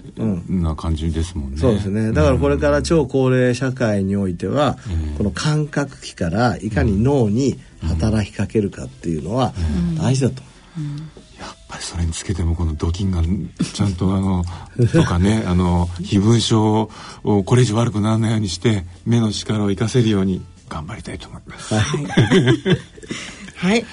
[0.49, 4.79] な感じですもんね、そうですねだからこれから超高齢社会においては、
[5.19, 9.53] この感覚器からいかに脳に働きかけるかっていうのは
[9.99, 10.43] 大事だと。
[11.39, 14.45] やっぱりそれにつけてもこのドキンがちゃんとあの
[14.93, 16.91] とかねあの非分症
[17.25, 21.75] をこれ以上悪くならないようにして目の力を生かせるように頑張りたいと思います。
[21.75, 21.85] はい。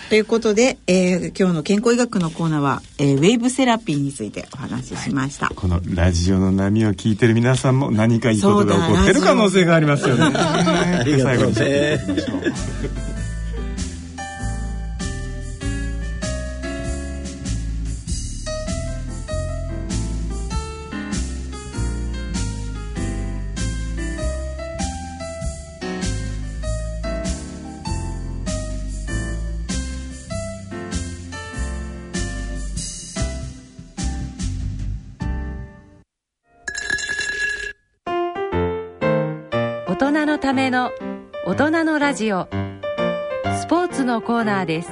[0.09, 5.49] ということで、えー今日の健康医学のコーナーは、えーウェーブセラピーについてお話ししました。
[5.53, 10.23] このラジオの波を聞いてる皆さんも何かいいことが起こってる可能性がありますよね。
[10.37, 11.99] ありがとうね。
[11.99, 13.16] 大
[39.97, 40.91] 人のための
[41.47, 42.47] 大人のラジオ
[43.59, 44.91] スポーツのコーナーです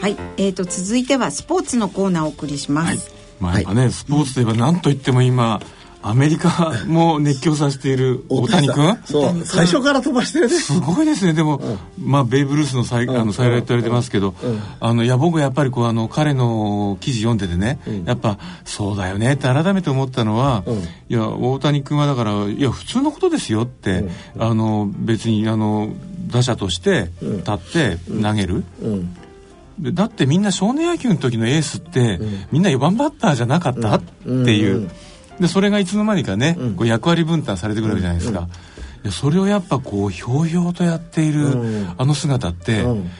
[0.00, 0.16] はい。
[0.36, 3.14] えーと、続いてはスポーツのコーナーをお送りします。
[3.38, 5.60] まあやっぱね、スポーツといえば何と言っても今
[6.08, 8.96] アメリカも熱狂させている大谷君？
[9.04, 9.44] そう。
[9.44, 10.54] 最初から飛ばしてるね。
[10.54, 11.32] すごいですね。
[11.32, 11.60] でも、
[12.00, 14.32] まあベーブ・ルースの再あの再来と言われてますけど、
[14.78, 20.62] あのいや僕やっぱりこうあの彼の記事読んでてね、やっぱそうだよねって改めて思ったのは、
[21.08, 24.04] いや大谷君はだからいや普通のことですよって、
[24.38, 25.88] あの別にあの
[26.28, 28.62] 打者として立って投げる。
[28.80, 29.16] うん。
[29.80, 32.20] でだってみんな少年野球の時のエースって、
[32.52, 34.82] みんな4番バッターじゃなかった、っていう、うん。
[34.84, 34.90] うん
[35.40, 38.48] でそれがいつの間にかね、こう役割分担されてくるわけじゃないですか、
[39.04, 41.94] いやそれをやっぱこうひょうひょうとやっている、うん。
[41.96, 43.10] あの姿って、うん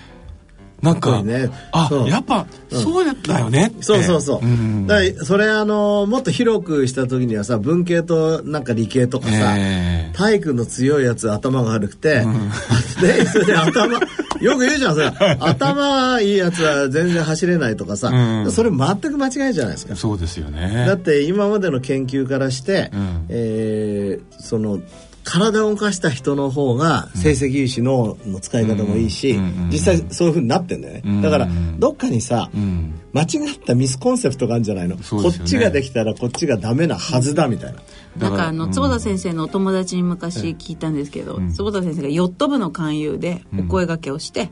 [0.83, 1.51] なんかね。
[1.73, 4.47] あやっぱ、そうだよねそうそうそう。
[4.47, 4.87] ん。
[4.87, 10.17] だそれあのもっと広くした時にはさ文系となんか理系とかさ、ええ。
[10.17, 12.23] 体育の強いやつ頭が悪くて、
[13.01, 13.99] でそれで頭
[14.41, 15.07] よく言うじゃんそれ。
[15.41, 18.53] 頭いいやつは全然走れないとかさ、うん。
[18.53, 19.97] それ全く間違いじゃないですか。
[19.97, 23.27] そうですよだねって今までの研究からして、うん。
[23.29, 24.81] えーその
[25.27, 29.37] 体を動かした人の方が成績いいし脳の使い方もいいし、
[29.71, 32.95] 実際そういうふうになってんだよね、うんだからどっかにさ、うん。
[33.13, 35.03] 間違ったミスコンセプトがあるんじゃないの、ね。
[35.11, 37.83] こっちができたらこっちがダメなはずだみたいな、
[38.19, 38.73] なんかあの、うん。
[38.73, 44.51] 坪田先生のお友達に昔聞いたんですけど、坪田先生がヨット部の勧誘でお声掛けをして、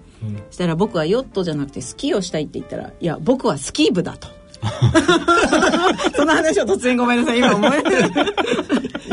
[0.51, 4.29] そしたら僕はヨットじゃなくてスキーをしたいって言ったら、いや、僕はスキー部だと。
[6.17, 7.83] その話を突然ごめんなさい、今思え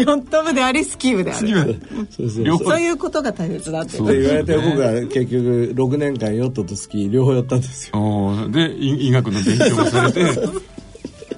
[0.02, 1.80] ヨット部であり、スキー部である。
[2.10, 3.98] そうそう両方そういうことが大切だって。
[3.98, 8.50] 言われて僕は結局6年間ヨットとスキー両方やったんですよ。
[8.50, 10.24] で医医学の勉強もされて。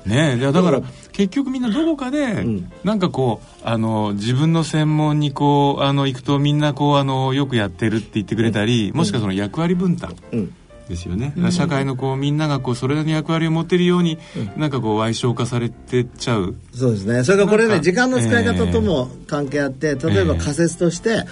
[0.06, 0.38] ねえ。
[0.38, 0.82] いやだから
[1.14, 2.46] 結局みんなどこかで、
[2.84, 10.56] なんかこうあの自分の専門にこうあの行くとみんなこうあのよくやってるって言ってくれたり、もしくはその役割分担、うん
[10.94, 14.18] ですよね、だから社会のこうみんながこうそれなりの役割を持ってるように、
[14.58, 16.56] なんかこう矮小化されてっちゃう。
[16.74, 17.24] そうですね。
[17.24, 21.26] それからこれね時間の使い方とも関係あって、例えば仮説として、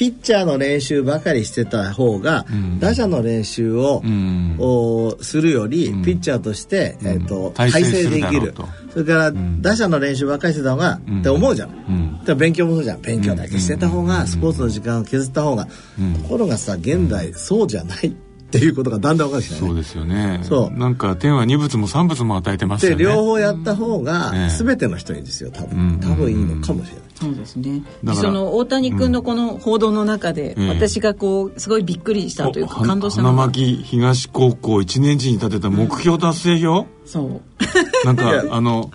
[0.00, 2.78] ピッチャーの練習ばかりしてた方が、ん。
[2.80, 4.56] 打者の練習を、うん。
[4.58, 6.02] をするより、ん。
[6.02, 8.54] ピッチャーとして、えー、と対体制できる。
[8.94, 9.60] それから、ん。
[9.60, 12.12] 打者の練習ばっかりしてた方が、うんって思うじゃん、うん。
[12.20, 13.02] だから勉強もそうじゃん。
[13.02, 16.14] 勉強だけしてた方が、スポーツの時間を削った方が、うん。
[16.14, 18.16] ところがさ現代、そうじゃない
[18.50, 19.68] っていうことがだんだん分かってきたよね。
[19.68, 20.40] そうですよね。
[20.42, 20.76] そう。
[20.76, 23.04] なんか天は二物も三物も与えてますでよね。
[23.04, 26.00] 両方やった方がええ全ての人にですよ多うん。
[26.00, 27.82] 分多分いいのかもしれない、そうですね。
[28.14, 30.68] その大谷君のこの報道の中で、うん。
[30.68, 37.40] 私がこうすごいびっくりしたというかお感動した花のが、巻東高校1年時に立てた目標達成表、そう。
[38.04, 38.90] なんかあの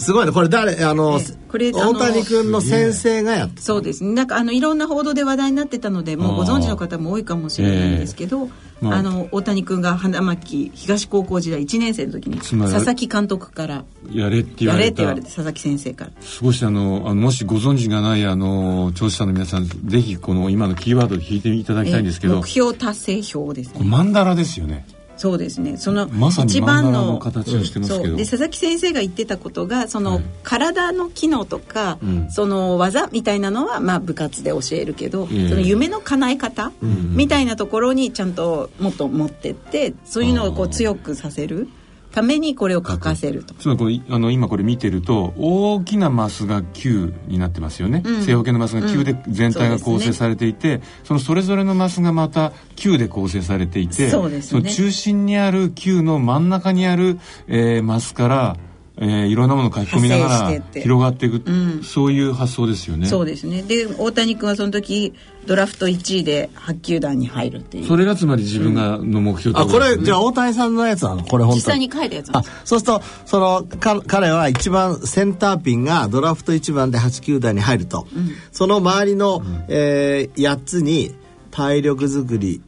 [0.00, 0.32] すごいね。
[0.32, 0.82] これ誰？
[0.84, 3.60] あの、えこれあ大の谷君の先生がやった。
[3.60, 4.12] そうですね。
[4.12, 8.48] なんかあのいろんな報道で話題になってたので、もうご存知の方も多いかもしれないんですけど、
[8.82, 8.88] あ。
[8.88, 16.12] あの大谷君が花巻東高校時代1年生の時に佐々木監督からやれって言われて佐々木先生から。
[16.20, 23.74] 少しあのあのもしご存知がないあの聴取者の皆さんぜひこの今のキーワードで聞いていただきたいんですけど、え目標達成表ですね。
[23.78, 24.86] これマンダラですよね
[25.20, 25.76] そうですね。
[25.76, 26.08] その
[26.46, 28.16] 一番のの形をしてますけど、そう。
[28.16, 32.30] で佐々木先生が言ってたことがその、はい体の機能とか、うん。
[32.30, 37.16] その技みたいなのは、まあ、部活で教えるけど、ええその夢の叶え方、ん。
[37.16, 41.68] みたいなところにちゃんともっと持ってってそういうのをこう強くさせる
[42.12, 43.54] ためにこれを書かせると。
[43.54, 48.22] つまりこれあの今これ見てると大きなマスが9になってますよね、うん。
[48.22, 54.62] 正方形のマスが9で全体が構成されていて、そのそれぞれのマスがまた9で構成されていてそうですね。
[54.62, 58.56] の中心にある9の真ん中にある、えーマスから、
[59.02, 61.82] えーいろんなものを書き込みながら広がっていく、ん。
[61.82, 63.06] そういう発想ですよね。
[63.06, 63.62] そうですね。
[63.62, 65.14] で大谷君はその時
[65.46, 67.86] ドラフト1位で8球団に入るっていう。
[67.86, 71.24] それがつまり自分がの目標あこれじゃああ大谷さんのやつなの？
[71.24, 78.06] これ本当実際に書いたやつなんあですそうするとそのか彼は一番センターピンがドラフト1番で8球団に入ると、
[78.52, 81.14] その周りの、えー8つに
[81.50, 82.60] 体力作り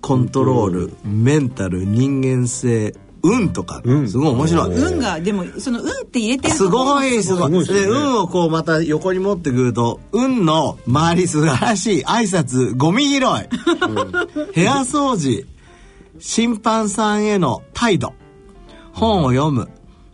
[0.00, 2.94] コントロールメンタル人間性
[3.24, 15.46] 運とか、運すごい面白い、運がでもその運って入れてるすごいすごいで運をこうまた横に持ってくると運の周り素晴らしい挨拶ゴミ拾い、部屋掃除
[16.18, 18.12] 審判さんへの態度。
[18.92, 19.68] 本を読む。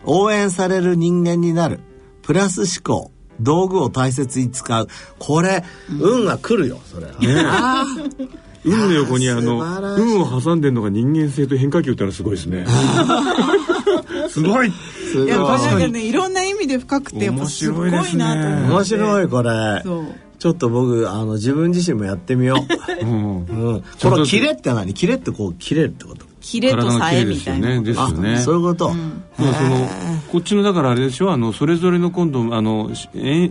[0.04, 1.80] 応援される人間になる。
[2.22, 3.12] プラス思考。
[3.40, 4.88] 道具を大切に使う。
[5.18, 8.28] これ、運が来るよそれあー
[8.64, 9.58] 運の横にあの
[9.96, 12.66] 運を挟んでるのが人間性と変化球ってのはすごいですね。
[14.28, 14.70] すごい。
[15.10, 15.28] すごい。
[15.28, 19.82] やっぱなんか確かねいろんな意味で深くてやっぱすごいなと思って面白いこれ。
[20.38, 22.56] ちょっと僕あの自分自身もやってみよ
[23.02, 23.06] う。
[23.06, 23.44] うん。
[23.44, 24.94] うん、このキレって何？
[24.94, 26.24] キレってこう切れるってこと？
[26.40, 27.68] キレとさえみたいな。
[27.68, 27.84] ですよね。
[27.84, 29.88] ですよねそういうこと、まあその
[30.32, 32.90] こっちのだからあれでしょあのそれぞれの今度あの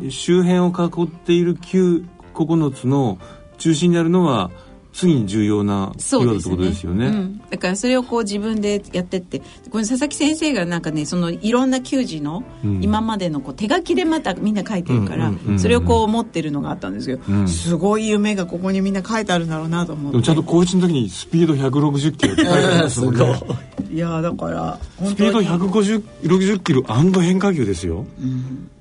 [0.09, 3.19] 周辺を囲っている9 9つの
[3.57, 4.49] 中心にあるのは
[4.99, 7.07] 次に重要なキーワードってことですよね。
[7.07, 9.39] うん、だからそれをこう自分でやってって。
[9.69, 12.83] この佐々木先生がなんかねそのいろんな球児のうん。
[12.83, 17.47] 今までのこう手書きでまたみんな書いてるから、うんうんそれをこう持ってるのがあったんですけど、うん。
[17.47, 20.21] すごい夢がここにみんな書いてあるんだろうなと思って。
[20.21, 23.41] ちゃんと高一の時にスピード160キロって書いてありますもんね。
[23.91, 26.83] いやーだから本スピード当に150 60キロ
[27.21, 28.05] 変化球ですよ。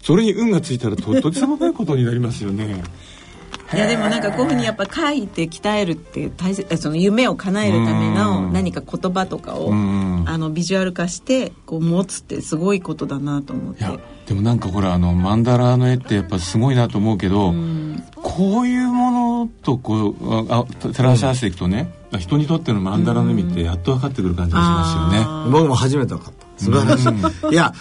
[0.02, 2.82] それに運がついたらととてつもないことになりますよね。
[3.74, 8.52] いやでもなんかこういうふうにやっぱ書いて鍛えるっていう大切その夢を叶えるためのうん。
[8.52, 13.80] 何か言葉とかをうんあのビジュアル化してこう持つってすごいことだなと思って。
[13.80, 17.54] いやでもなんかほらあのマンダラの絵ってやっぱすごいなと思うけど、
[18.14, 19.10] こういうも
[19.44, 25.24] のとこうああ照らし合わせていくとね、人にとってのマンダラの意味ってやっと分かってくる感じがしますよね。
[25.26, 26.46] あ僕も初めて分かった。
[26.62, 27.08] 素晴らし
[27.50, 27.72] い、いや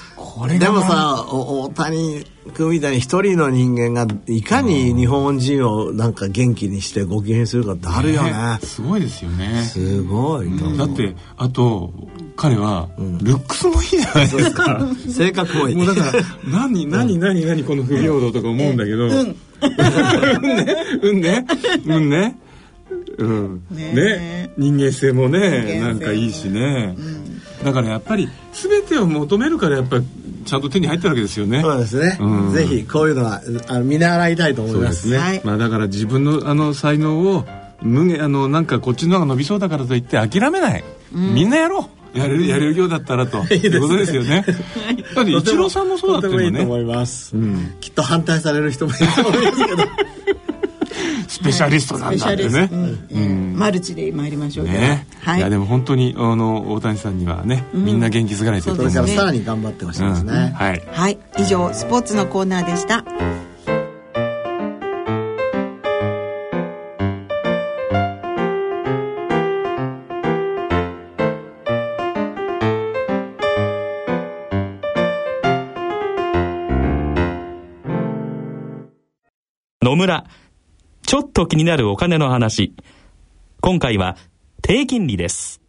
[0.59, 9.63] でもさお大谷君みたいに一人の人間がいかに日本人をなんか元気にしてご機嫌にするかってあるよねすごいですよね。
[9.63, 11.91] すごいうだってあと
[12.35, 14.87] 彼はルックスもいいじゃないですか。
[15.09, 19.05] 性格もいいもうだから何 何何何この不平等とか思うんだけど。
[19.05, 19.35] うん。
[21.01, 21.45] うんね。
[21.85, 22.37] うんね。
[23.17, 23.63] うん。
[23.71, 24.49] ねね。
[24.57, 26.95] 人間性もね、なんかいいしね。
[27.63, 29.97] だからやっぱり全てを求めるからやっぱ
[30.47, 31.61] ちゃんと手に入ってるわけですよね。
[31.61, 35.17] そうですね、うんぜひこういうのはあの見習いたいと思いますすね。
[35.17, 37.45] はいまあだから自分のあの才能を
[37.81, 40.83] 無限あのなんかこっちの方が伸びそうだからといって諦めない。
[41.11, 41.97] みんなやろう。
[42.17, 43.39] やれるやれるようだったらと。
[43.53, 44.43] いいねいうことですよね。
[45.15, 46.81] だってイチローさんもそうだったよとてもいいと思ね。
[46.81, 49.77] います、んきっと反対される人もいると思いますけど
[51.27, 52.69] スペシャリストなんだってね。
[52.71, 53.55] うん。
[53.57, 54.65] マルチで参りましょう。
[54.65, 55.39] ね、はい。
[55.39, 60.83] いやでも本当にあの大谷さんにはね、みんな元気づかれてると思うさらに頑張ってほしいですね、はい。
[60.91, 61.17] はい。
[61.37, 63.03] 以上スポーツのコーナーでした。
[79.81, 80.25] 野村。
[81.07, 82.73] ちょっと気になるお金の話。
[83.61, 84.17] 今回は
[84.61, 85.61] 低金利です。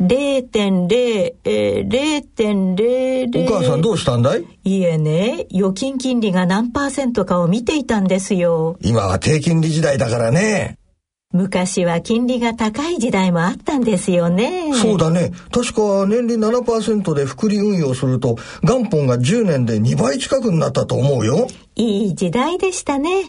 [0.00, 4.44] 0.0、えー、0.00お母さんどうしたんだい？
[4.64, 8.78] いえね、預金金利が何パーセントかを見ていたんですよ。
[8.80, 10.78] 今は低金利時代だからね。
[11.34, 14.72] 昔は金利が高い時代もあったんですよね。
[14.72, 15.30] そうだね。
[15.50, 21.48] 確か年利7%で複利運用すると元本が10年で2倍近くになったと思うよ。
[21.74, 23.28] いい時代でしたね。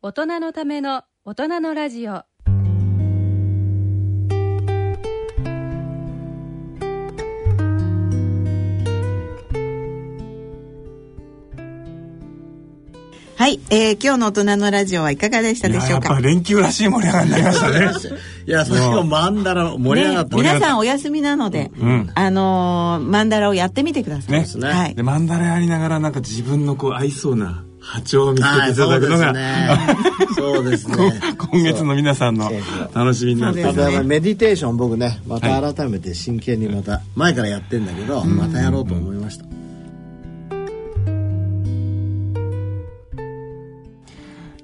[0.00, 2.12] 大人のための大人のラジオ。
[2.12, 2.26] は
[13.48, 16.10] い、えー、今日の大人のラジオはいかがでしたでしょうか？
[16.10, 17.90] やっぱ連休らしい盛り上がりになりましたね。
[18.46, 22.08] いや最後マンダラ盛り上がった、ね、皆さんお休みなので、うん。
[22.14, 24.32] あのーマンダラをやってみてください。
[24.32, 24.46] ね。
[24.72, 24.94] はい。
[24.94, 25.02] で。
[25.02, 29.70] マンダラやりながらなんか自分のこう合いそうな波長を見つけていただくのが、ね。
[30.36, 30.94] そうですね。
[31.38, 32.50] 今月の皆さんの
[32.92, 39.44] 楽しみになってそうですメディテーション僕ねまた改めて真剣にまた前からやってんだけど、またやろうと思いました、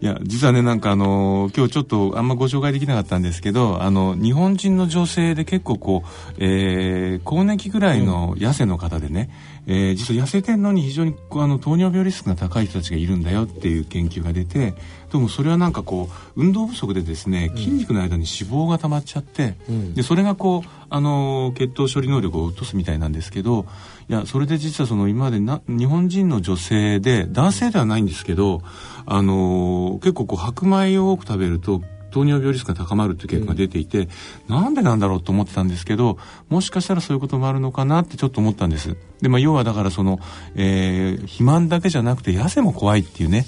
[0.01, 9.31] いや実はねなんかあの今日ちょっとあんまご紹介できなかったんですけどあの日本人の女性で結構こう、えー更年期ぐらいの痩せの方でね、
[9.67, 14.75] えー実は痩せてんのに非常にあの糖尿病リスクが高い人たちがいるんだよっていう研究が出て
[15.11, 19.55] でもそれはなんかこう運動不足でですね筋肉の間に脂肪が溜まっちゃって、
[19.95, 23.67] でそれがこうあの血糖処理能力を落とすみたいなんですけど
[24.09, 28.61] いやそれで実はその今までな日本人の女性で男性ではないんですけど
[29.07, 31.83] あの結構こう白米を多く食べると
[32.15, 34.09] 糖尿病リスクが高まるっていう結果が出ていて、
[34.49, 38.97] なんでなんだろうと思ってたんですけどもしかしたらそういうこともあるのかなってちょっと思ったんです。
[39.21, 40.19] で、まあ、要はだからその、
[40.55, 43.47] えー肥満だけじゃなくて痩せも怖いっていうね。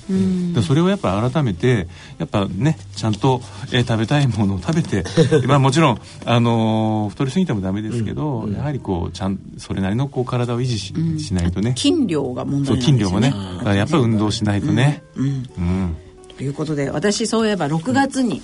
[0.55, 1.87] でそれをやっぱ改めて
[2.19, 3.41] やっぱねちゃんと、
[3.73, 5.05] えー食べたいものを食べて
[5.47, 11.75] まあもちろん、あのー太りすぎてもダメですけど、やはりこうちゃんそれなりのこう体を維持し,、しないとね。
[11.77, 13.29] 筋量が問そう題なんですよね。
[13.29, 13.77] 筋量もね。
[13.77, 15.03] やっぱり運動しないとね。
[15.17, 15.27] うん。
[15.27, 15.97] うん
[16.37, 18.43] ということで、私そういえば6月に、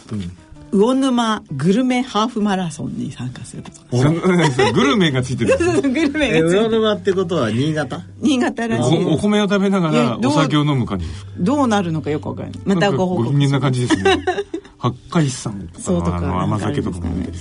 [0.73, 5.59] 魚沼グルメハーフマラソンに参加することグルメがついてる。
[5.83, 8.01] グルメえがつい魚沼ってことは新潟？
[8.21, 9.05] 新潟らしい。
[9.05, 11.31] おお米を食べながらお酒を飲む感じですか？
[11.39, 12.59] どうなるのかよくわからない。
[12.65, 14.25] またご報告人間な感じですね
[14.83, 17.39] 八海山とかかのあの甘酒とかも飲んでる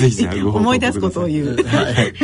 [0.00, 1.56] ぜひじゃあご報告思い出すことを言う。
[1.62, 2.14] はい。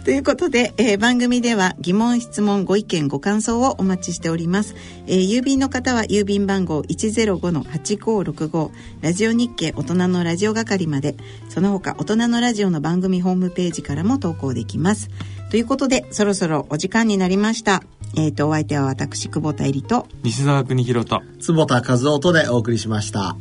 [0.00, 4.74] ということで、えー番組では疑問、質問、ご意見、ご感想をお待ちしております。
[5.06, 11.14] えー郵便の方は郵便番号105-8565ラジオ日経大人のラジオ係まで、
[11.48, 15.08] その他大人のラジオの番組ホームページからも投稿できます。
[15.50, 17.82] ということで、そろそろお時間になりました。
[18.16, 23.36] えっ、と、お相手は私、久保田絵里と、西澤邦弘と坪田和夫とでお送りしました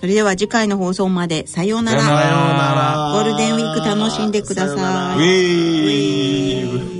[0.00, 2.02] それでは次回の放送まで、さようなら。
[2.02, 5.18] さようなららゴールデンウィーク楽しんでくださようならさい。
[5.18, 6.99] ウェー